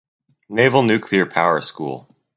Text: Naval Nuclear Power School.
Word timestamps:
Naval 0.49 0.81
Nuclear 0.81 1.27
Power 1.27 1.61
School. 1.61 2.09